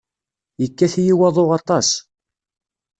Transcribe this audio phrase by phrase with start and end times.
[0.61, 1.89] Yekkat-iyi waḍu aṭas.